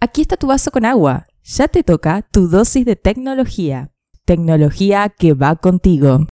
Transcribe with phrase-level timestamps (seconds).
[0.00, 1.26] Aquí está tu vaso con agua.
[1.42, 3.90] Ya te toca tu dosis de tecnología.
[4.24, 6.20] Tecnología que va contigo.